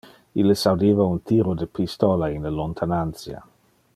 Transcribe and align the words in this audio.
Illes 0.43 0.63
audiva 0.71 1.05
un 1.17 1.19
tiro 1.31 1.53
de 1.61 1.69
pistola 1.79 2.31
in 2.39 2.49
le 2.49 2.53
lontanantia. 2.61 3.45